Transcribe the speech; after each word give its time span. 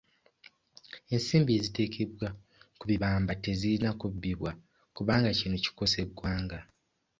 ensimbi 1.13 1.51
eziteekebwa 1.59 2.27
ku 2.79 2.83
bibamba 2.89 3.33
tezirina 3.43 3.89
kubbibwa 3.99 4.51
kubanga 4.95 5.29
kino 5.39 5.55
kikosa 5.63 5.97
eggwanga. 6.05 6.59